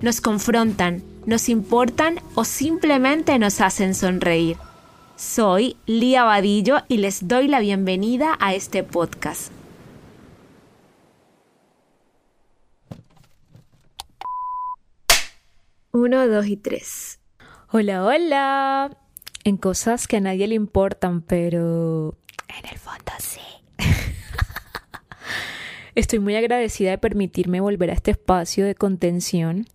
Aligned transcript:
nos 0.00 0.20
confrontan, 0.20 1.02
nos 1.26 1.48
importan 1.48 2.20
o 2.34 2.44
simplemente 2.44 3.38
nos 3.38 3.60
hacen 3.60 3.94
sonreír. 3.94 4.56
Soy 5.16 5.76
Lía 5.84 6.24
Vadillo 6.24 6.78
y 6.88 6.96
les 6.96 7.28
doy 7.28 7.48
la 7.48 7.60
bienvenida 7.60 8.36
a 8.40 8.54
este 8.54 8.82
podcast. 8.82 9.52
Uno, 15.92 16.26
dos 16.28 16.46
y 16.46 16.56
tres. 16.56 17.18
Hola, 17.70 18.04
hola. 18.04 18.96
En 19.44 19.56
cosas 19.58 20.06
que 20.06 20.16
a 20.16 20.20
nadie 20.20 20.48
le 20.48 20.54
importan, 20.54 21.20
pero 21.20 22.16
en 22.48 22.70
el 22.70 22.78
fondo 22.78 23.12
sí. 23.18 23.40
Estoy 26.00 26.18
muy 26.18 26.34
agradecida 26.34 26.92
de 26.92 26.96
permitirme 26.96 27.60
volver 27.60 27.90
a 27.90 27.92
este 27.92 28.12
espacio 28.12 28.64
de 28.64 28.74
contención 28.74 29.66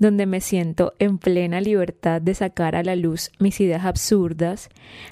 donde 0.00 0.26
me 0.26 0.40
siento 0.40 0.94
en 0.98 1.16
plena 1.16 1.60
libertad 1.60 2.20
de 2.20 2.34
sacar 2.34 2.74
a 2.74 2.82
la 2.82 2.96
luz 2.96 3.30
mis 3.38 3.60
ideas 3.60 3.84
absurdas, 3.84 4.68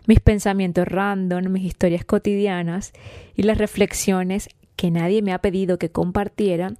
mis 0.09 0.19
pensamientos 0.19 0.89
random, 0.89 1.49
mis 1.49 1.63
historias 1.63 2.05
cotidianas 2.05 2.93
y 3.37 3.45
las 3.45 3.59
reflexiones 3.59 4.49
que 4.75 4.91
nadie 4.91 5.23
me 5.23 5.33
ha 5.33 5.39
pedido 5.39 5.79
que 5.79 5.91
compartiera, 5.91 6.75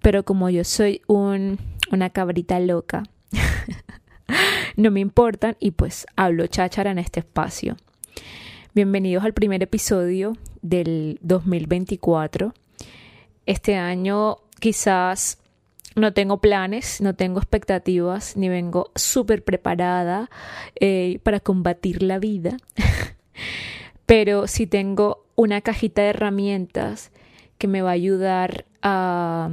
pero 0.00 0.24
como 0.24 0.48
yo 0.48 0.62
soy 0.62 1.02
un, 1.08 1.58
una 1.90 2.10
cabrita 2.10 2.60
loca, 2.60 3.02
no 4.76 4.92
me 4.92 5.00
importan 5.00 5.56
y 5.58 5.72
pues 5.72 6.06
hablo 6.14 6.46
cháchara 6.46 6.92
en 6.92 7.00
este 7.00 7.18
espacio. 7.18 7.76
Bienvenidos 8.76 9.24
al 9.24 9.34
primer 9.34 9.60
episodio 9.60 10.34
del 10.62 11.18
2024. 11.22 12.54
Este 13.46 13.76
año 13.76 14.38
quizás 14.60 15.38
no 15.94 16.12
tengo 16.12 16.40
planes, 16.40 17.00
no 17.00 17.14
tengo 17.14 17.38
expectativas, 17.38 18.36
ni 18.36 18.48
vengo 18.48 18.90
súper 18.96 19.44
preparada 19.44 20.30
eh, 20.80 21.20
para 21.22 21.40
combatir 21.40 22.02
la 22.02 22.18
vida, 22.18 22.56
pero 24.06 24.46
sí 24.46 24.66
tengo 24.66 25.24
una 25.36 25.60
cajita 25.60 26.02
de 26.02 26.08
herramientas 26.08 27.12
que 27.58 27.68
me 27.68 27.82
va 27.82 27.90
a 27.90 27.94
ayudar 27.94 28.64
a 28.82 29.50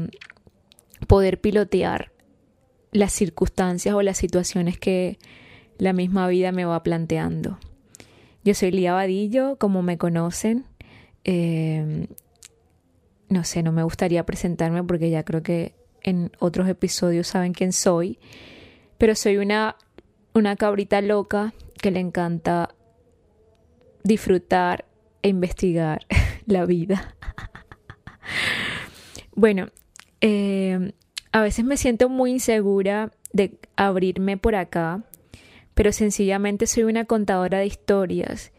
poder 1.08 1.40
pilotear 1.40 2.12
las 2.92 3.14
circunstancias 3.14 3.94
o 3.94 4.02
las 4.02 4.18
situaciones 4.18 4.78
que 4.78 5.18
la 5.78 5.94
misma 5.94 6.28
vida 6.28 6.52
me 6.52 6.66
va 6.66 6.84
planteando. 6.84 7.60
Yo 8.44 8.54
soy 8.54 8.72
Lía 8.72 8.94
Vadillo, 8.94 9.58
como 9.58 9.82
me 9.84 9.98
conocen. 9.98 10.66
Eh, 11.24 12.08
no 13.32 13.46
sé, 13.46 13.64
no 13.64 13.72
me 13.72 13.84
gustaría 13.84 14.26
presentarme 14.26 14.84
porque 14.84 15.10
ya 15.10 15.24
creo 15.24 15.42
que 15.42 15.74
en 16.04 16.32
otros 16.40 16.68
episodios 16.68 17.28
saben 17.28 17.54
quién 17.54 17.72
soy, 17.72 18.20
pero 18.98 19.16
soy 19.16 19.38
una, 19.38 19.78
una 20.34 20.58
cabrita 20.58 21.02
loca 21.02 21.54
que 21.82 21.92
le 21.92 22.02
encanta 22.02 22.76
disfrutar 24.04 24.86
e 25.22 25.30
investigar 25.30 26.06
la 26.46 26.66
vida. 26.66 27.16
bueno, 29.36 29.68
eh, 30.20 30.92
a 31.32 31.42
veces 31.42 31.64
me 31.64 31.78
siento 31.78 32.10
muy 32.10 32.32
insegura 32.32 33.12
de 33.32 33.58
abrirme 33.78 34.36
por 34.36 34.56
acá, 34.56 35.06
pero 35.74 35.94
sencillamente 35.94 36.68
soy 36.68 36.84
una 36.84 37.06
contadora 37.06 37.60
de 37.60 37.68
historias 37.68 38.52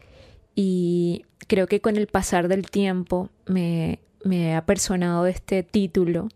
y 0.55 1.25
creo 1.47 1.67
que 1.67 1.79
con 1.79 1.95
el 1.95 2.07
pasar 2.07 2.47
del 2.47 2.71
tiempo 2.71 3.29
me, 3.45 3.99
me 4.23 4.49
he 4.49 4.55
apersonado 4.55 5.23
de 5.23 5.31
este 5.31 5.63
título 5.63 6.29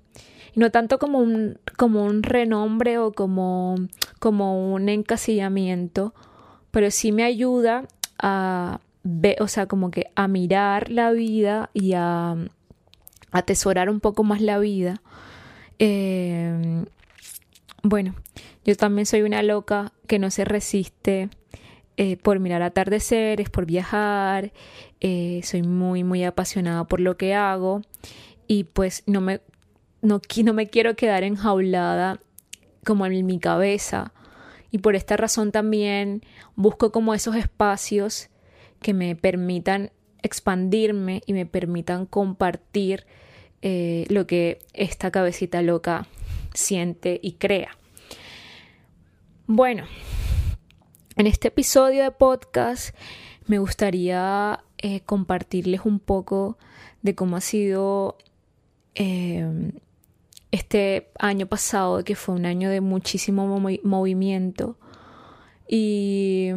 no 0.57 0.71
tanto 0.71 0.97
como 0.97 1.19
un, 1.19 1.59
como 1.77 2.03
un 2.03 2.23
renombre 2.23 2.97
o 2.97 3.11
como, 3.11 3.75
como 4.17 4.73
un 4.73 4.89
encasillamiento, 4.89 6.15
pero 6.71 6.89
sí 6.89 7.11
me 7.11 7.23
ayuda 7.23 7.83
a 8.17 8.79
ver, 9.03 9.39
o 9.39 9.47
sea, 9.47 9.67
como 9.67 9.91
que 9.91 10.09
a 10.15 10.27
mirar 10.27 10.89
la 10.89 11.11
vida 11.11 11.69
y 11.73 11.93
a, 11.93 12.35
atesorar 13.31 13.87
un 13.87 13.99
poco 13.99 14.23
más 14.23 14.41
la 14.41 14.57
vida. 14.57 14.99
Eh, 15.77 16.85
bueno, 17.83 18.15
yo 18.65 18.75
también 18.75 19.05
soy 19.05 19.21
una 19.21 19.43
loca 19.43 19.91
que 20.07 20.17
no 20.17 20.31
se 20.31 20.43
resiste 20.43 21.29
eh, 21.97 22.17
por 22.17 22.39
mirar 22.39 22.61
atardeceres, 22.61 23.49
por 23.49 23.65
viajar, 23.65 24.53
eh, 25.01 25.41
soy 25.43 25.63
muy, 25.63 26.03
muy 26.03 26.23
apasionada 26.23 26.83
por 26.85 26.99
lo 26.99 27.17
que 27.17 27.33
hago 27.33 27.81
y 28.47 28.65
pues 28.65 29.03
no 29.07 29.19
me 29.19 29.41
no, 30.01 30.21
no 30.43 30.53
me 30.53 30.67
quiero 30.67 30.95
quedar 30.95 31.23
enjaulada 31.23 32.19
como 32.85 33.05
en 33.05 33.25
mi 33.25 33.39
cabeza 33.39 34.13
y 34.71 34.77
por 34.77 34.95
esta 34.95 35.17
razón 35.17 35.51
también 35.51 36.21
busco 36.55 36.91
como 36.91 37.13
esos 37.13 37.35
espacios 37.35 38.29
que 38.81 38.93
me 38.93 39.15
permitan 39.15 39.91
expandirme 40.21 41.21
y 41.25 41.33
me 41.33 41.45
permitan 41.45 42.05
compartir 42.05 43.05
eh, 43.61 44.05
lo 44.09 44.27
que 44.27 44.59
esta 44.73 45.09
cabecita 45.09 45.61
loca 45.61 46.05
siente 46.53 47.19
y 47.21 47.33
crea. 47.33 47.77
Bueno, 49.47 49.85
en 51.17 51.25
este 51.25 51.47
episodio 51.47 52.03
de 52.03 52.11
podcast 52.11 52.95
me 53.47 53.57
gustaría 53.57 54.63
eh, 54.77 55.01
compartirles 55.01 55.81
un 55.83 55.99
poco 55.99 56.57
de 57.01 57.15
cómo 57.15 57.35
ha 57.35 57.41
sido 57.41 58.17
eh, 58.93 59.71
este 60.51 61.09
año 61.17 61.47
pasado, 61.47 62.03
que 62.03 62.15
fue 62.15 62.35
un 62.35 62.45
año 62.45 62.69
de 62.69 62.81
muchísimo 62.81 63.59
movimiento. 63.83 64.77
Y, 65.67 66.51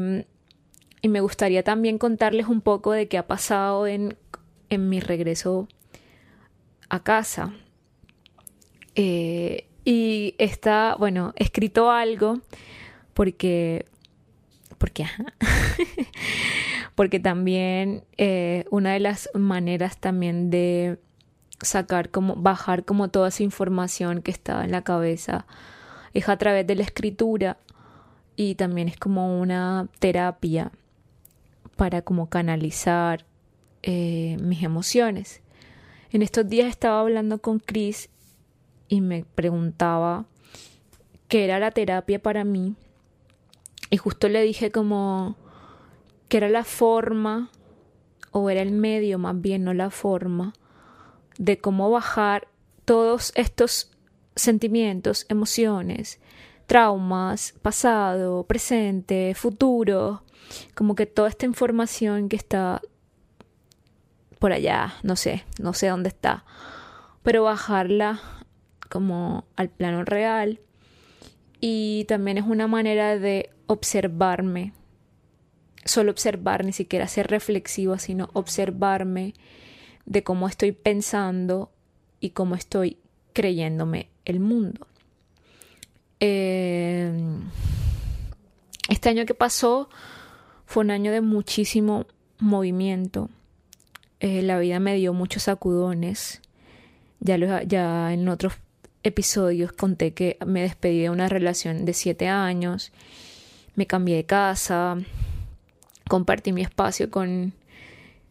y, 1.00 1.08
me 1.08 1.20
gustaría 1.20 1.64
también 1.64 1.98
contarles 1.98 2.46
un 2.46 2.60
poco 2.60 2.92
de 2.92 3.08
qué 3.08 3.16
ha 3.18 3.26
pasado 3.26 3.86
en, 3.86 4.16
en 4.68 4.88
mi 4.90 5.00
regreso 5.00 5.68
a 6.90 7.02
casa. 7.02 7.54
Eh, 8.94 9.66
y 9.84 10.34
está, 10.38 10.96
bueno, 10.98 11.32
escrito 11.36 11.90
algo 11.90 12.40
porque, 13.14 13.86
porque, 14.80 15.04
porque 16.94 17.20
también 17.20 18.02
eh, 18.16 18.64
una 18.70 18.94
de 18.94 19.00
las 19.00 19.28
maneras 19.34 19.98
también 19.98 20.48
de 20.48 20.98
sacar 21.60 22.08
como, 22.08 22.34
bajar 22.36 22.86
como 22.86 23.08
toda 23.08 23.28
esa 23.28 23.42
información 23.42 24.22
que 24.22 24.30
estaba 24.30 24.64
en 24.64 24.70
la 24.70 24.80
cabeza. 24.80 25.44
Es 26.14 26.30
a 26.30 26.38
través 26.38 26.66
de 26.66 26.76
la 26.76 26.82
escritura 26.82 27.58
y 28.36 28.54
también 28.54 28.88
es 28.88 28.96
como 28.96 29.38
una 29.38 29.86
terapia 29.98 30.72
para 31.76 32.00
como 32.00 32.30
canalizar 32.30 33.26
eh, 33.82 34.38
mis 34.40 34.62
emociones. 34.62 35.42
En 36.10 36.22
estos 36.22 36.48
días 36.48 36.68
estaba 36.68 37.00
hablando 37.00 37.36
con 37.42 37.58
Chris 37.58 38.08
y 38.88 39.02
me 39.02 39.26
preguntaba 39.34 40.24
qué 41.28 41.44
era 41.44 41.58
la 41.58 41.70
terapia 41.70 42.18
para 42.18 42.44
mí 42.44 42.76
y 43.90 43.96
justo 43.96 44.28
le 44.28 44.42
dije 44.42 44.70
como 44.70 45.36
que 46.28 46.36
era 46.36 46.48
la 46.48 46.64
forma 46.64 47.50
o 48.30 48.48
era 48.50 48.62
el 48.62 48.72
medio 48.72 49.18
más 49.18 49.40
bien, 49.40 49.64
no 49.64 49.74
la 49.74 49.90
forma 49.90 50.52
de 51.38 51.58
cómo 51.58 51.90
bajar 51.90 52.48
todos 52.84 53.32
estos 53.34 53.90
sentimientos, 54.36 55.26
emociones, 55.28 56.20
traumas, 56.66 57.54
pasado, 57.62 58.44
presente, 58.44 59.34
futuro, 59.34 60.22
como 60.74 60.94
que 60.94 61.06
toda 61.06 61.28
esta 61.28 61.46
información 61.46 62.28
que 62.28 62.36
está 62.36 62.80
por 64.38 64.52
allá, 64.52 64.94
no 65.02 65.16
sé, 65.16 65.44
no 65.60 65.74
sé 65.74 65.88
dónde 65.88 66.08
está, 66.08 66.44
pero 67.22 67.42
bajarla 67.42 68.20
como 68.88 69.44
al 69.56 69.68
plano 69.68 70.04
real. 70.04 70.60
Y 71.60 72.06
también 72.08 72.38
es 72.38 72.44
una 72.44 72.66
manera 72.66 73.18
de 73.18 73.50
observarme, 73.70 74.72
solo 75.84 76.10
observar, 76.10 76.64
ni 76.64 76.72
siquiera 76.72 77.06
ser 77.06 77.28
reflexiva, 77.28 77.98
sino 78.00 78.28
observarme 78.32 79.34
de 80.06 80.24
cómo 80.24 80.48
estoy 80.48 80.72
pensando 80.72 81.70
y 82.18 82.30
cómo 82.30 82.56
estoy 82.56 82.98
creyéndome 83.32 84.08
el 84.24 84.40
mundo. 84.40 84.88
Eh, 86.18 87.12
Este 88.88 89.08
año 89.08 89.24
que 89.24 89.34
pasó 89.34 89.88
fue 90.66 90.82
un 90.82 90.90
año 90.90 91.12
de 91.12 91.20
muchísimo 91.20 92.06
movimiento. 92.40 93.30
Eh, 94.18 94.42
la 94.42 94.58
vida 94.58 94.80
me 94.80 94.96
dio 94.96 95.12
muchos 95.12 95.44
sacudones. 95.44 96.42
Ya, 97.20 97.62
ya 97.62 98.12
en 98.12 98.28
otros 98.28 98.54
episodios 99.04 99.72
conté 99.72 100.12
que 100.12 100.38
me 100.44 100.62
despedí 100.62 101.02
de 101.02 101.10
una 101.10 101.28
relación 101.28 101.84
de 101.84 101.92
siete 101.92 102.26
años, 102.26 102.90
me 103.80 103.86
cambié 103.86 104.16
de 104.16 104.24
casa, 104.24 104.98
compartí 106.06 106.52
mi 106.52 106.60
espacio 106.60 107.10
con, 107.10 107.54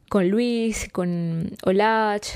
con 0.07 0.29
Luis, 0.29 0.87
con 0.91 1.57
Olach, 1.65 2.27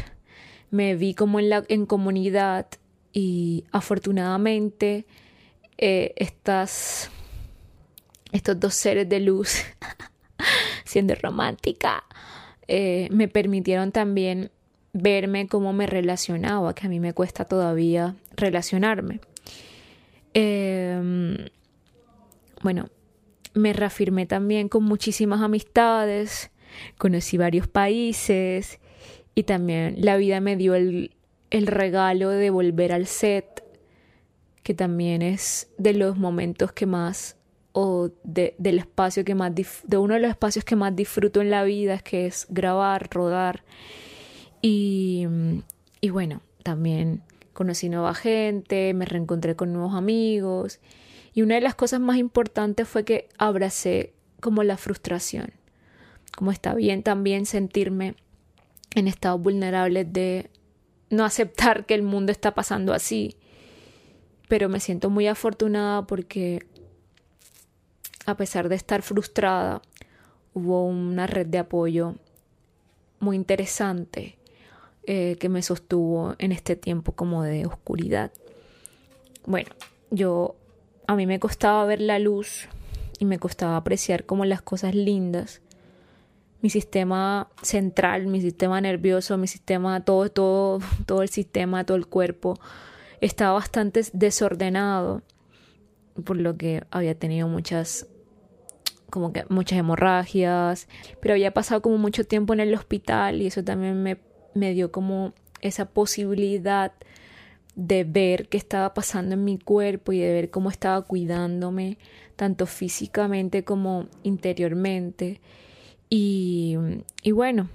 me 0.71 0.95
vi 0.95 1.13
como 1.13 1.39
en, 1.39 1.49
la, 1.49 1.63
en 1.67 1.85
comunidad 1.85 2.65
y 3.11 3.65
afortunadamente 3.71 5.05
eh, 5.77 6.15
estas, 6.15 7.11
estos 8.31 8.59
dos 8.59 8.73
seres 8.73 9.07
de 9.07 9.19
luz, 9.19 9.59
siendo 10.83 11.13
romántica, 11.13 12.05
eh, 12.67 13.09
me 13.11 13.27
permitieron 13.27 13.91
también 13.91 14.49
verme 14.91 15.47
cómo 15.47 15.71
me 15.71 15.85
relacionaba, 15.85 16.73
que 16.73 16.87
a 16.87 16.89
mí 16.89 16.99
me 16.99 17.13
cuesta 17.13 17.45
todavía 17.45 18.15
relacionarme. 18.35 19.19
Em, 20.33 21.37
bueno, 22.63 22.87
me 23.53 23.73
reafirmé 23.73 24.25
también 24.25 24.69
con 24.69 24.83
muchísimas 24.83 25.41
amistades, 25.41 26.51
conocí 26.97 27.37
varios 27.37 27.67
países 27.67 28.79
y 29.35 29.43
también 29.43 29.95
la 29.99 30.17
vida 30.17 30.39
me 30.39 30.55
dio 30.55 30.75
el, 30.75 31.11
el 31.51 31.67
regalo 31.67 32.29
de 32.29 32.49
volver 32.49 32.91
al 32.91 33.05
set, 33.05 33.63
que 34.63 34.73
también 34.73 35.21
es 35.21 35.69
de 35.77 35.93
los 35.93 36.17
momentos 36.17 36.71
que 36.71 36.85
más 36.85 37.37
o 37.73 38.11
de, 38.23 38.55
del 38.57 38.79
espacio 38.79 39.25
que 39.25 39.35
más 39.35 39.51
de 39.55 39.97
uno 39.97 40.13
de 40.13 40.19
los 40.19 40.29
espacios 40.29 40.63
que 40.63 40.75
más 40.75 40.95
disfruto 40.95 41.41
en 41.41 41.49
la 41.49 41.63
vida, 41.63 41.99
que 41.99 42.27
es 42.27 42.47
grabar, 42.49 43.09
rodar. 43.11 43.63
Y, 44.61 45.27
y 45.99 46.09
bueno, 46.09 46.41
también 46.63 47.23
conocí 47.51 47.89
nueva 47.89 48.13
gente, 48.13 48.93
me 48.93 49.05
reencontré 49.05 49.55
con 49.55 49.73
nuevos 49.73 49.95
amigos 49.95 50.79
y 51.33 51.41
una 51.41 51.55
de 51.55 51.61
las 51.61 51.75
cosas 51.75 51.99
más 51.99 52.17
importantes 52.17 52.87
fue 52.87 53.03
que 53.03 53.29
abracé 53.37 54.13
como 54.39 54.63
la 54.63 54.77
frustración, 54.77 55.51
como 56.35 56.51
está 56.51 56.73
bien 56.75 57.03
también 57.03 57.45
sentirme 57.45 58.15
en 58.95 59.07
estados 59.07 59.41
vulnerables 59.41 60.11
de 60.11 60.49
no 61.09 61.25
aceptar 61.25 61.85
que 61.85 61.95
el 61.95 62.03
mundo 62.03 62.31
está 62.31 62.53
pasando 62.53 62.93
así, 62.93 63.37
pero 64.47 64.69
me 64.69 64.79
siento 64.79 65.09
muy 65.09 65.27
afortunada 65.27 66.05
porque 66.05 66.65
a 68.25 68.37
pesar 68.37 68.69
de 68.69 68.75
estar 68.75 69.01
frustrada, 69.01 69.81
hubo 70.53 70.85
una 70.85 71.27
red 71.27 71.47
de 71.47 71.57
apoyo 71.57 72.15
muy 73.19 73.35
interesante 73.35 74.37
eh, 75.05 75.37
que 75.39 75.49
me 75.49 75.61
sostuvo 75.61 76.35
en 76.37 76.51
este 76.51 76.75
tiempo 76.75 77.13
como 77.13 77.43
de 77.43 77.65
oscuridad. 77.65 78.31
Bueno, 79.45 79.71
yo 80.11 80.55
a 81.07 81.15
mí 81.15 81.25
me 81.25 81.39
costaba 81.39 81.85
ver 81.85 82.01
la 82.01 82.19
luz 82.19 82.67
y 83.19 83.25
me 83.25 83.39
costaba 83.39 83.77
apreciar 83.77 84.25
como 84.25 84.45
las 84.45 84.61
cosas 84.61 84.95
lindas. 84.95 85.61
Mi 86.61 86.69
sistema 86.69 87.49
central, 87.61 88.27
mi 88.27 88.41
sistema 88.41 88.79
nervioso, 88.79 89.37
mi 89.37 89.47
sistema, 89.47 90.03
todo, 90.05 90.29
todo, 90.29 90.79
todo 91.05 91.21
el 91.21 91.29
sistema, 91.29 91.85
todo 91.85 91.97
el 91.97 92.07
cuerpo 92.07 92.59
estaba 93.21 93.53
bastante 93.53 94.01
desordenado, 94.13 95.21
por 96.23 96.37
lo 96.37 96.57
que 96.57 96.83
había 96.91 97.15
tenido 97.15 97.47
muchas 97.47 98.07
como 99.09 99.31
que 99.31 99.45
muchas 99.49 99.77
hemorragias, 99.77 100.87
pero 101.21 101.35
había 101.35 101.53
pasado 101.53 101.83
como 101.83 101.97
mucho 101.97 102.23
tiempo 102.23 102.53
en 102.53 102.59
el 102.61 102.73
hospital 102.73 103.41
y 103.43 103.47
eso 103.47 103.63
también 103.63 104.01
me 104.01 104.17
me 104.53 104.73
dio 104.73 104.91
como 104.91 105.33
esa 105.61 105.85
posibilidad 105.85 106.93
de 107.75 108.03
ver 108.03 108.47
qué 108.49 108.57
estaba 108.57 108.93
pasando 108.93 109.33
en 109.33 109.43
mi 109.43 109.57
cuerpo 109.57 110.11
y 110.11 110.19
de 110.19 110.31
ver 110.31 110.49
cómo 110.49 110.69
estaba 110.69 111.01
cuidándome, 111.01 111.97
tanto 112.35 112.65
físicamente 112.65 113.63
como 113.63 114.07
interiormente. 114.23 115.41
Y, 116.09 116.77
y 117.23 117.31
bueno, 117.31 117.69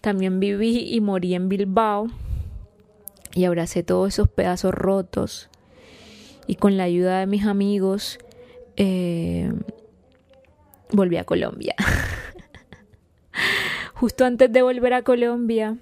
también 0.00 0.40
viví 0.40 0.94
y 0.94 1.00
morí 1.00 1.34
en 1.34 1.48
Bilbao 1.48 2.08
y 3.34 3.44
abracé 3.44 3.82
todos 3.82 4.08
esos 4.08 4.28
pedazos 4.28 4.74
rotos. 4.74 5.48
Y 6.46 6.56
con 6.56 6.76
la 6.76 6.84
ayuda 6.84 7.20
de 7.20 7.26
mis 7.26 7.44
amigos 7.44 8.18
eh, 8.76 9.52
volví 10.92 11.16
a 11.16 11.24
Colombia. 11.24 11.74
Justo 13.94 14.24
antes 14.24 14.50
de 14.50 14.62
volver 14.62 14.94
a 14.94 15.02
Colombia, 15.02 15.76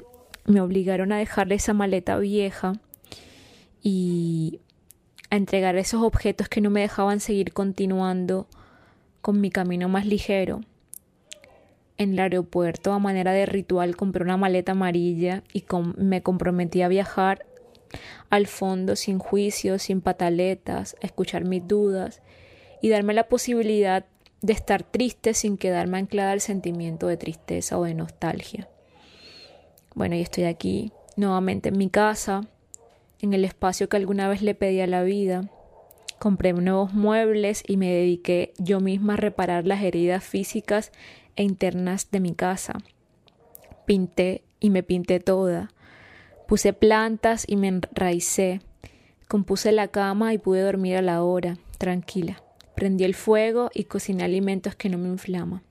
me 0.48 0.60
obligaron 0.60 1.12
a 1.12 1.18
dejarle 1.18 1.56
esa 1.56 1.74
maleta 1.74 2.18
vieja 2.18 2.72
y 3.82 4.60
a 5.30 5.36
entregar 5.36 5.76
esos 5.76 6.02
objetos 6.02 6.48
que 6.48 6.60
no 6.60 6.70
me 6.70 6.80
dejaban 6.80 7.20
seguir 7.20 7.52
continuando 7.52 8.48
con 9.20 9.40
mi 9.40 9.50
camino 9.50 9.88
más 9.88 10.06
ligero. 10.06 10.62
En 11.98 12.12
el 12.12 12.20
aeropuerto, 12.20 12.92
a 12.92 12.98
manera 12.98 13.32
de 13.32 13.44
ritual, 13.44 13.96
compré 13.96 14.24
una 14.24 14.36
maleta 14.36 14.72
amarilla 14.72 15.42
y 15.52 15.64
me 15.96 16.22
comprometí 16.22 16.82
a 16.82 16.88
viajar 16.88 17.44
al 18.30 18.46
fondo 18.46 18.96
sin 18.96 19.18
juicios, 19.18 19.82
sin 19.82 20.00
pataletas, 20.00 20.96
a 21.02 21.06
escuchar 21.06 21.44
mis 21.44 21.66
dudas 21.66 22.22
y 22.80 22.88
darme 22.88 23.14
la 23.14 23.28
posibilidad 23.28 24.06
de 24.40 24.52
estar 24.52 24.84
triste 24.84 25.34
sin 25.34 25.58
quedarme 25.58 25.98
anclada 25.98 26.32
al 26.32 26.40
sentimiento 26.40 27.06
de 27.08 27.16
tristeza 27.16 27.78
o 27.78 27.84
de 27.84 27.94
nostalgia. 27.94 28.68
Bueno, 29.98 30.14
y 30.14 30.20
estoy 30.20 30.44
aquí 30.44 30.92
nuevamente 31.16 31.70
en 31.70 31.76
mi 31.76 31.90
casa, 31.90 32.42
en 33.20 33.34
el 33.34 33.44
espacio 33.44 33.88
que 33.88 33.96
alguna 33.96 34.28
vez 34.28 34.42
le 34.42 34.54
pedí 34.54 34.80
a 34.80 34.86
la 34.86 35.02
vida. 35.02 35.50
Compré 36.20 36.52
nuevos 36.52 36.94
muebles 36.94 37.64
y 37.66 37.78
me 37.78 37.92
dediqué 37.92 38.52
yo 38.58 38.78
misma 38.78 39.14
a 39.14 39.16
reparar 39.16 39.66
las 39.66 39.82
heridas 39.82 40.22
físicas 40.22 40.92
e 41.34 41.42
internas 41.42 42.12
de 42.12 42.20
mi 42.20 42.32
casa. 42.32 42.74
Pinté 43.86 44.44
y 44.60 44.70
me 44.70 44.84
pinté 44.84 45.18
toda. 45.18 45.72
Puse 46.46 46.72
plantas 46.72 47.44
y 47.48 47.56
me 47.56 47.66
enraicé. 47.66 48.60
Compuse 49.26 49.72
la 49.72 49.88
cama 49.88 50.32
y 50.32 50.38
pude 50.38 50.60
dormir 50.60 50.96
a 50.96 51.02
la 51.02 51.24
hora, 51.24 51.56
tranquila. 51.76 52.40
Prendí 52.76 53.02
el 53.02 53.16
fuego 53.16 53.68
y 53.74 53.82
cociné 53.82 54.22
alimentos 54.22 54.76
que 54.76 54.90
no 54.90 54.96
me 54.96 55.08
inflaman. 55.08 55.64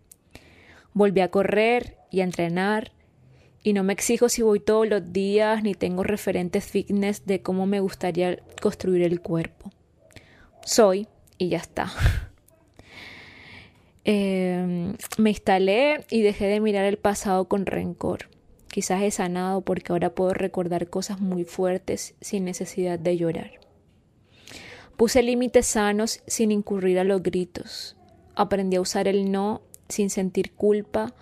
Volví 0.92 1.22
a 1.22 1.32
correr 1.32 1.96
y 2.12 2.20
a 2.20 2.26
entrenar 2.26 2.92
y 3.68 3.74
no 3.74 3.84
me 3.84 3.92
exijo 3.92 4.30
si 4.30 4.42
voy 4.44 4.62
todos 4.62 4.88
los 4.88 5.12
días 5.12 5.62
ni 5.62 5.74
tengo 5.74 6.02
referentes 6.02 6.64
fitness 6.64 7.26
de 7.26 7.42
cómo 7.42 7.66
me 7.66 7.82
gustaría 7.82 8.40
construir 8.62 9.04
el 9.04 9.20
cuerpo. 9.20 9.74
Soy 10.64 11.10
y 11.38 11.50
ya 11.50 11.58
está. 11.58 11.92
Em, 14.06 14.96
me 15.18 15.32
instalé 15.32 16.06
y 16.10 16.22
dejé 16.22 16.46
de 16.46 16.62
mirar 16.62 16.86
el 16.86 16.98
pasado 16.98 17.50
con 17.50 17.66
rencor. 17.66 18.30
Quizás 18.70 19.02
he 19.02 19.12
sanado 19.12 19.60
porque 19.60 19.92
ahora 19.92 20.16
puedo 20.16 20.34
recordar 20.34 20.90
cosas 20.90 21.20
muy 21.20 21.44
fuertes 21.44 22.16
sin 22.22 22.46
necesidad 22.46 22.98
de 22.98 23.18
llorar. 23.18 23.52
Puse 24.96 25.22
límites 25.24 25.66
sanos 25.66 26.24
sin 26.26 26.54
incurrir 26.54 27.00
a 27.00 27.04
los 27.04 27.22
gritos. 27.22 27.98
Aprendí 28.34 28.78
a 28.78 28.82
usar 28.82 29.10
el 29.10 29.30
no 29.30 29.62
sin 29.90 30.10
sentir 30.10 30.54
culpa 30.54 31.14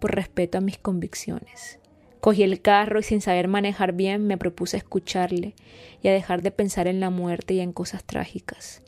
por 0.00 0.16
respeto 0.16 0.58
a 0.58 0.62
mis 0.62 0.78
convicciones. 0.78 1.78
Cogí 2.22 2.44
el 2.44 2.62
carro 2.62 3.00
y 3.00 3.02
sin 3.02 3.20
saber 3.20 3.48
manejar 3.48 3.94
bien 3.94 4.28
me 4.28 4.38
propuse 4.38 4.76
escucharle 4.76 5.56
y 6.02 6.06
a 6.06 6.12
dejar 6.12 6.40
de 6.40 6.52
pensar 6.52 6.86
en 6.86 7.00
la 7.00 7.10
muerte 7.10 7.54
y 7.54 7.58
en 7.58 7.72
cosas 7.72 8.04
trágicas. 8.04 8.80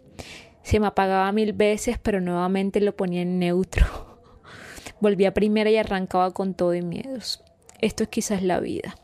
Se 0.63 0.79
me 0.79 0.87
apagaba 0.87 1.33
mil 1.33 1.53
veces, 1.53 1.99
pero 1.99 2.21
nuevamente 2.21 2.81
lo 2.81 2.95
ponía 2.97 3.23
en 3.23 3.41
neutro. 3.41 4.21
Volví 5.01 5.25
a 5.25 5.35
primera 5.35 5.69
y 5.69 5.77
arrancaba 5.77 6.31
con 6.31 6.55
todo 6.55 6.77
y 6.77 6.83
miedos. 6.83 7.43
Esto 7.81 8.05
es 8.05 8.09
quizás 8.09 8.41
la 8.41 8.61
vida. 8.61 8.95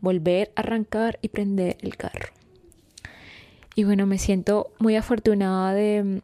Volver, 0.00 0.50
arrancar 0.56 1.18
y 1.20 1.28
prender 1.28 1.76
el 1.82 1.94
carro. 1.98 2.32
Y 3.74 3.84
bueno, 3.84 4.06
me 4.06 4.16
siento 4.16 4.72
muy 4.78 4.96
afortunada 4.96 5.74
de, 5.74 6.22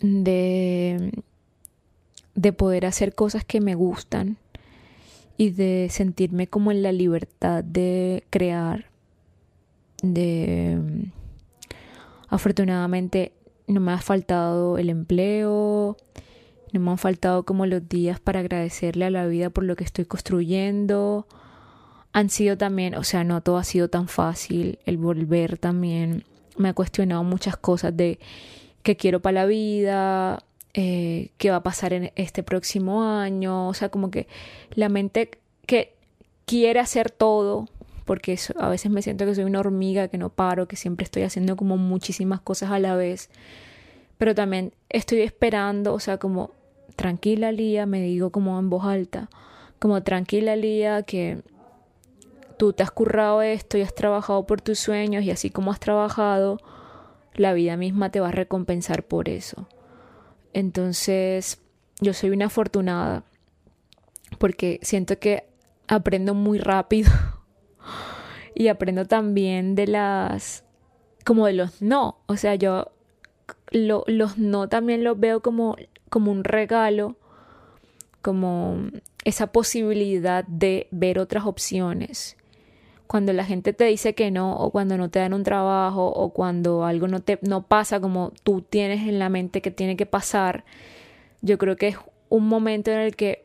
de, 0.00 1.12
de 2.34 2.52
poder 2.54 2.86
hacer 2.86 3.14
cosas 3.14 3.44
que 3.44 3.60
me 3.60 3.74
gustan 3.74 4.38
y 5.40 5.52
de 5.52 5.88
sentirme 5.90 6.48
como 6.48 6.70
en 6.70 6.82
la 6.82 6.92
libertad 6.92 7.64
de 7.64 8.24
crear. 8.28 8.90
De 10.02 10.78
afortunadamente 12.28 13.32
no 13.66 13.80
me 13.80 13.92
ha 13.92 14.02
faltado 14.02 14.76
el 14.76 14.90
empleo, 14.90 15.96
no 16.74 16.80
me 16.80 16.90
han 16.90 16.98
faltado 16.98 17.44
como 17.44 17.64
los 17.64 17.88
días 17.88 18.20
para 18.20 18.40
agradecerle 18.40 19.06
a 19.06 19.10
la 19.10 19.26
vida 19.26 19.48
por 19.48 19.64
lo 19.64 19.76
que 19.76 19.84
estoy 19.84 20.04
construyendo. 20.04 21.26
Han 22.12 22.28
sido 22.28 22.58
también, 22.58 22.94
o 22.94 23.02
sea, 23.02 23.24
no 23.24 23.40
todo 23.40 23.56
ha 23.56 23.64
sido 23.64 23.88
tan 23.88 24.08
fácil. 24.08 24.78
El 24.84 24.98
volver 24.98 25.56
también 25.56 26.24
me 26.58 26.68
ha 26.68 26.74
cuestionado 26.74 27.24
muchas 27.24 27.56
cosas 27.56 27.96
de 27.96 28.18
qué 28.82 28.94
quiero 28.94 29.20
para 29.20 29.40
la 29.40 29.46
vida, 29.46 30.44
eh, 30.74 31.30
qué 31.36 31.50
va 31.50 31.56
a 31.56 31.62
pasar 31.62 31.92
en 31.92 32.12
este 32.16 32.42
próximo 32.42 33.02
año, 33.02 33.68
o 33.68 33.74
sea, 33.74 33.88
como 33.88 34.10
que 34.10 34.28
la 34.70 34.88
mente 34.88 35.30
que 35.66 35.94
quiere 36.44 36.80
hacer 36.80 37.10
todo, 37.10 37.68
porque 38.04 38.38
a 38.58 38.68
veces 38.68 38.90
me 38.90 39.02
siento 39.02 39.26
que 39.26 39.34
soy 39.34 39.44
una 39.44 39.60
hormiga, 39.60 40.08
que 40.08 40.18
no 40.18 40.30
paro, 40.30 40.68
que 40.68 40.76
siempre 40.76 41.04
estoy 41.04 41.22
haciendo 41.22 41.56
como 41.56 41.76
muchísimas 41.76 42.40
cosas 42.40 42.70
a 42.70 42.78
la 42.78 42.96
vez, 42.96 43.30
pero 44.18 44.34
también 44.34 44.72
estoy 44.88 45.20
esperando, 45.20 45.94
o 45.94 46.00
sea, 46.00 46.18
como 46.18 46.52
tranquila 46.96 47.52
Lía, 47.52 47.86
me 47.86 48.02
digo 48.02 48.30
como 48.30 48.58
en 48.58 48.70
voz 48.70 48.84
alta, 48.84 49.28
como 49.78 50.02
tranquila 50.02 50.56
Lía, 50.56 51.02
que 51.02 51.42
tú 52.58 52.72
te 52.72 52.82
has 52.82 52.90
currado 52.90 53.42
esto 53.42 53.78
y 53.78 53.82
has 53.82 53.94
trabajado 53.94 54.44
por 54.44 54.60
tus 54.60 54.78
sueños 54.78 55.24
y 55.24 55.30
así 55.30 55.50
como 55.50 55.72
has 55.72 55.80
trabajado, 55.80 56.58
la 57.34 57.54
vida 57.54 57.76
misma 57.76 58.10
te 58.10 58.20
va 58.20 58.28
a 58.28 58.32
recompensar 58.32 59.02
por 59.02 59.28
eso. 59.28 59.66
Entonces, 60.52 61.60
yo 62.00 62.12
soy 62.12 62.30
una 62.30 62.46
afortunada 62.46 63.24
porque 64.38 64.78
siento 64.82 65.18
que 65.18 65.44
aprendo 65.86 66.34
muy 66.34 66.58
rápido 66.58 67.10
y 68.54 68.68
aprendo 68.68 69.04
también 69.06 69.74
de 69.74 69.86
las 69.86 70.64
como 71.24 71.46
de 71.46 71.52
los 71.52 71.82
no, 71.82 72.18
o 72.26 72.36
sea, 72.36 72.54
yo 72.54 72.92
los 73.70 74.38
no 74.38 74.68
también 74.68 75.04
los 75.04 75.18
veo 75.18 75.40
como 75.40 75.76
como 76.08 76.32
un 76.32 76.44
regalo, 76.44 77.16
como 78.22 78.78
esa 79.24 79.48
posibilidad 79.48 80.44
de 80.44 80.88
ver 80.90 81.18
otras 81.18 81.44
opciones 81.44 82.36
cuando 83.10 83.32
la 83.32 83.44
gente 83.44 83.72
te 83.72 83.86
dice 83.86 84.14
que 84.14 84.30
no 84.30 84.54
o 84.54 84.70
cuando 84.70 84.96
no 84.96 85.10
te 85.10 85.18
dan 85.18 85.34
un 85.34 85.42
trabajo 85.42 86.06
o 86.06 86.30
cuando 86.32 86.84
algo 86.84 87.08
no 87.08 87.18
te 87.18 87.40
no 87.42 87.66
pasa 87.66 87.98
como 87.98 88.32
tú 88.44 88.62
tienes 88.62 89.00
en 89.00 89.18
la 89.18 89.28
mente 89.28 89.60
que 89.62 89.72
tiene 89.72 89.96
que 89.96 90.06
pasar, 90.06 90.64
yo 91.40 91.58
creo 91.58 91.74
que 91.74 91.88
es 91.88 91.96
un 92.28 92.46
momento 92.46 92.92
en 92.92 93.00
el 93.00 93.16
que 93.16 93.44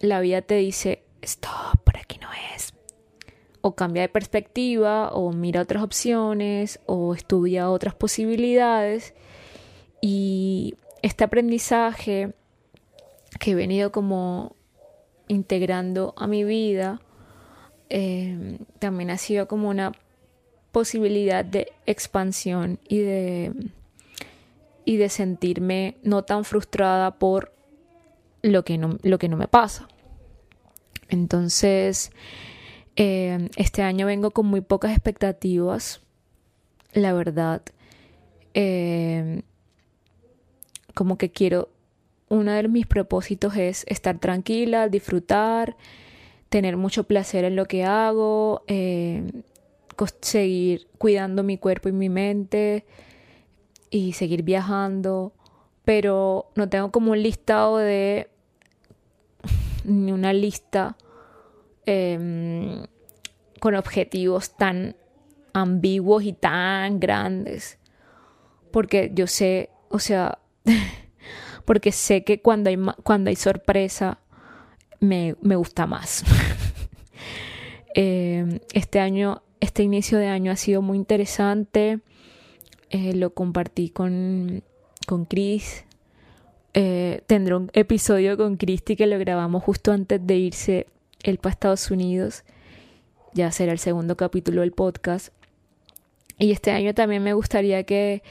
la 0.00 0.18
vida 0.18 0.42
te 0.42 0.56
dice, 0.56 1.04
stop, 1.22 1.78
por 1.84 1.96
aquí 1.96 2.18
no 2.18 2.26
es. 2.56 2.74
O 3.60 3.76
cambia 3.76 4.02
de 4.02 4.08
perspectiva, 4.08 5.10
o 5.12 5.30
mira 5.30 5.62
otras 5.62 5.84
opciones, 5.84 6.80
o 6.86 7.14
estudia 7.14 7.70
otras 7.70 7.94
posibilidades. 7.94 9.14
Y 10.00 10.74
este 11.02 11.22
aprendizaje 11.22 12.32
que 13.38 13.52
he 13.52 13.54
venido 13.54 13.92
como 13.92 14.56
integrando 15.28 16.14
a 16.16 16.26
mi 16.26 16.42
vida, 16.42 17.00
Em, 17.90 18.58
también 18.78 19.10
ha 19.10 19.18
sido 19.18 19.48
como 19.48 19.68
una 19.68 19.92
posibilidad 20.72 21.44
de 21.44 21.72
expansión 21.86 22.78
y 22.86 22.98
de, 22.98 23.52
y 24.84 24.96
de 24.96 25.08
sentirme 25.08 25.96
no 26.02 26.22
tan 26.22 26.44
frustrada 26.44 27.18
por 27.18 27.52
lo 28.42 28.64
que 28.64 28.78
no, 28.78 28.98
lo 29.02 29.18
que 29.18 29.28
no 29.28 29.36
me 29.36 29.48
pasa. 29.48 29.88
Entonces, 31.08 32.12
em, 32.96 33.48
este 33.56 33.82
año 33.82 34.06
vengo 34.06 34.30
con 34.32 34.46
muy 34.46 34.60
pocas 34.60 34.92
expectativas, 34.92 36.00
la 36.92 37.12
verdad. 37.14 37.62
Em, 38.52 39.42
como 40.94 41.16
que 41.16 41.30
quiero, 41.30 41.70
uno 42.28 42.52
de 42.52 42.68
mis 42.68 42.86
propósitos 42.86 43.56
es 43.56 43.84
estar 43.88 44.18
tranquila, 44.18 44.88
disfrutar, 44.88 45.76
tener 46.48 46.76
mucho 46.76 47.04
placer 47.04 47.44
en 47.44 47.56
lo 47.56 47.66
que 47.66 47.84
hago, 47.84 48.62
eh, 48.66 49.22
seguir 50.20 50.88
cuidando 50.98 51.42
mi 51.42 51.58
cuerpo 51.58 51.88
y 51.88 51.92
mi 51.92 52.08
mente 52.08 52.84
y 53.90 54.12
seguir 54.12 54.42
viajando, 54.42 55.32
pero 55.84 56.50
no 56.54 56.68
tengo 56.68 56.90
como 56.90 57.12
un 57.12 57.22
listado 57.22 57.78
de 57.78 58.28
ni 59.84 60.12
una 60.12 60.32
lista 60.32 60.96
em, 61.86 62.84
con 63.60 63.74
objetivos 63.74 64.56
tan 64.56 64.96
ambiguos 65.52 66.22
y 66.22 66.32
tan 66.32 67.00
grandes, 67.00 67.78
porque 68.70 69.10
yo 69.14 69.26
sé, 69.26 69.70
o 69.88 69.98
sea, 69.98 70.38
porque 71.64 71.92
sé 71.92 72.22
que 72.24 72.40
cuando 72.40 72.70
hay, 72.70 72.78
cuando 73.02 73.30
hay 73.30 73.36
sorpresa, 73.36 74.20
me, 75.00 75.34
gusta 75.56 75.86
más. 75.86 76.24
Eh, 78.00 78.60
este 78.74 79.00
año, 79.00 79.42
este 79.58 79.82
inicio 79.82 80.18
de 80.18 80.28
año 80.28 80.52
ha 80.52 80.56
sido 80.56 80.82
muy 80.82 80.96
interesante. 80.96 81.98
Eh, 82.90 83.12
lo 83.14 83.30
compartí 83.34 83.88
con, 83.88 84.62
con 85.04 85.24
Chris. 85.24 85.84
Eh, 86.74 87.22
tendré 87.26 87.56
un 87.56 87.70
episodio 87.72 88.36
con 88.36 88.56
Christy 88.56 88.94
que 88.94 89.08
lo 89.08 89.18
grabamos 89.18 89.64
justo 89.64 89.90
antes 89.90 90.24
de 90.24 90.36
irse 90.36 90.86
él 91.24 91.38
para 91.38 91.54
Estados 91.54 91.90
Unidos. 91.90 92.44
Ya 93.34 93.50
será 93.50 93.72
el 93.72 93.80
segundo 93.80 94.16
capítulo 94.16 94.60
del 94.60 94.70
podcast. 94.70 95.32
Y 96.38 96.52
este 96.52 96.70
año 96.70 96.94
también 96.94 97.24
me 97.24 97.32
gustaría 97.32 97.82
que, 97.82 98.22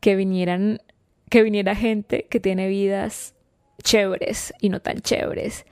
que 0.00 0.16
vinieran, 0.16 0.80
que 1.28 1.42
viniera 1.42 1.74
gente 1.74 2.28
que 2.30 2.40
tiene 2.40 2.66
vidas 2.68 3.34
chéveres 3.82 4.54
y 4.58 4.70
no 4.70 4.80
tan 4.80 5.00
chéveres 5.00 5.66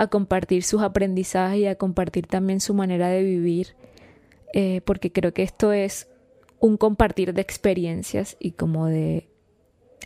a 0.00 0.06
compartir 0.06 0.62
sus 0.62 0.80
aprendizajes 0.80 1.60
y 1.60 1.66
a 1.66 1.74
compartir 1.74 2.26
también 2.26 2.62
su 2.62 2.72
manera 2.72 3.08
de 3.08 3.22
vivir, 3.22 3.76
eh, 4.54 4.80
porque 4.86 5.12
creo 5.12 5.34
que 5.34 5.42
esto 5.42 5.72
es 5.72 6.08
un 6.58 6.78
compartir 6.78 7.34
de 7.34 7.42
experiencias 7.42 8.34
y 8.40 8.52
como 8.52 8.86
de 8.86 9.28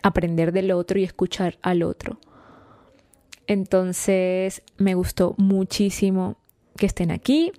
aprender 0.03 0.51
del 0.51 0.73
otro 0.73 0.99
y 0.99 1.05
escuchar 1.05 1.59
al 1.63 1.85
otro. 1.85 2.19
Entonces 3.47 4.65
me 4.79 4.97
gustó 4.97 5.37
muchísimo 5.39 6.39
que 6.77 6.87
estén 6.87 7.13
aquí. 7.13 7.53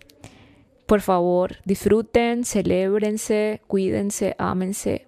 Por 0.88 1.00
favor, 1.00 1.60
disfruten, 1.64 2.44
celébrense, 2.44 3.62
cuídense, 3.66 4.36
ámense. 4.38 5.08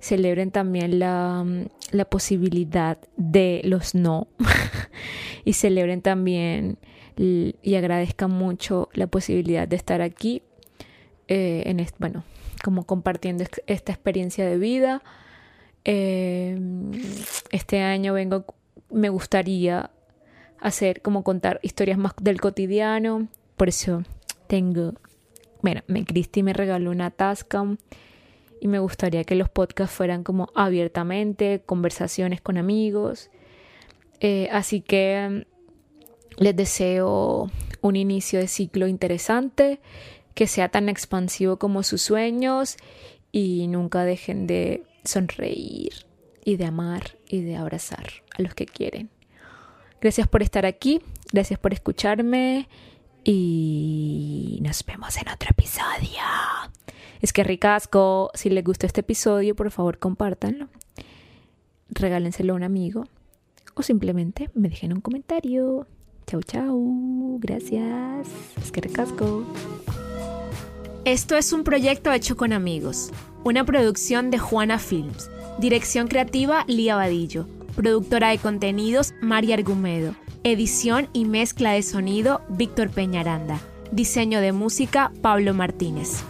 Celebren 0.00 0.50
también 0.50 0.98
la, 0.98 1.44
la 1.90 2.04
posibilidad 2.04 2.98
de 3.16 3.60
los 3.64 3.94
no. 3.94 4.28
y 5.44 5.54
celebren 5.54 6.02
también 6.02 6.78
y 7.18 7.74
agradezcan 7.74 8.30
mucho 8.30 8.88
la 8.92 9.06
posibilidad 9.08 9.66
de 9.66 9.76
estar 9.76 10.02
aquí, 10.02 10.42
eh, 11.26 11.64
en 11.66 11.84
bueno, 11.98 12.22
como 12.62 12.84
compartiendo 12.84 13.44
esta 13.66 13.92
experiencia 13.92 14.46
de 14.46 14.58
vida. 14.58 15.02
Em, 15.84 16.92
este 17.50 17.80
año 17.80 18.12
vengo, 18.12 18.44
me 18.90 19.08
gustaría 19.08 19.90
hacer 20.60 21.02
como 21.02 21.24
contar 21.24 21.60
historias 21.62 21.98
más 21.98 22.12
del 22.20 22.40
cotidiano, 22.40 23.28
por 23.56 23.68
eso 23.68 24.02
tengo, 24.46 24.94
bueno, 25.62 25.82
Cristi 26.06 26.42
me 26.42 26.52
regaló 26.52 26.90
una 26.90 27.10
Tascam 27.10 27.78
y 28.60 28.68
me 28.68 28.78
gustaría 28.78 29.24
que 29.24 29.34
los 29.34 29.48
podcasts 29.48 29.94
fueran 29.94 30.24
como 30.24 30.50
abiertamente, 30.54 31.62
conversaciones 31.64 32.40
con 32.40 32.58
amigos. 32.58 33.30
Eh, 34.20 34.48
así 34.52 34.80
que 34.80 35.44
mm, 36.36 36.42
les 36.42 36.56
deseo 36.56 37.50
un 37.80 37.96
inicio 37.96 38.40
de 38.40 38.48
ciclo 38.48 38.86
interesante, 38.86 39.80
que 40.34 40.46
sea 40.46 40.68
tan 40.68 40.88
expansivo 40.88 41.58
como 41.58 41.82
sus 41.82 42.02
sueños 42.02 42.76
y 43.32 43.66
nunca 43.68 44.04
dejen 44.04 44.46
de 44.46 44.84
sonreír 45.04 45.92
y 46.44 46.56
de 46.56 46.64
amar 46.64 47.18
y 47.28 47.42
de 47.42 47.56
abrazar 47.56 48.06
a 48.36 48.42
los 48.42 48.54
que 48.54 48.66
quieren. 48.66 49.10
Gracias 50.00 50.28
por 50.28 50.42
estar 50.42 50.64
aquí, 50.64 51.00
gracias 51.32 51.58
por 51.58 51.72
escucharme 51.72 52.68
y 53.24 54.60
nos 54.62 54.84
vemos 54.86 55.16
en 55.16 55.28
otro 55.28 55.50
episodio. 55.50 56.22
Es 57.20 57.32
que 57.32 57.44
ricasco, 57.44 58.30
si 58.34 58.50
les 58.50 58.64
gustó 58.64 58.86
este 58.86 59.00
episodio, 59.00 59.56
por 59.56 59.70
favor 59.70 59.98
compártanlo, 59.98 60.68
regálenselo 61.90 62.52
a 62.52 62.56
un 62.56 62.62
amigo 62.62 63.04
o 63.74 63.82
simplemente 63.82 64.50
me 64.54 64.68
dejen 64.68 64.92
un 64.92 65.00
comentario. 65.00 65.86
Chau, 66.26 66.42
chau. 66.42 67.38
Gracias. 67.40 68.28
Es 68.62 68.70
que 68.70 68.80
recasco. 68.80 69.44
Esto 71.04 71.36
es 71.36 71.52
un 71.52 71.64
proyecto 71.64 72.12
hecho 72.12 72.36
con 72.36 72.52
amigos. 72.52 73.10
Una 73.44 73.64
producción 73.64 74.30
de 74.30 74.38
Juana 74.38 74.78
Films. 74.78 75.30
Dirección 75.58 76.08
creativa 76.08 76.64
Lía 76.66 76.96
Vadillo. 76.96 77.46
Productora 77.76 78.30
de 78.30 78.38
contenidos 78.38 79.14
María 79.22 79.54
Argumedo. 79.54 80.14
Edición 80.44 81.08
y 81.12 81.24
mezcla 81.24 81.72
de 81.72 81.82
sonido 81.82 82.42
Víctor 82.50 82.90
Peñaranda. 82.90 83.60
Diseño 83.90 84.40
de 84.40 84.52
música 84.52 85.12
Pablo 85.22 85.54
Martínez. 85.54 86.24